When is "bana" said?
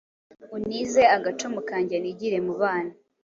2.61-2.93